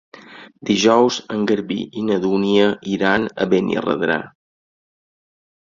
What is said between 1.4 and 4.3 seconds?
Garbí i na Dúnia iran a Benirredrà.